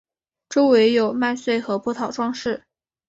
[0.49, 2.63] 周围有麦穗和葡萄装饰。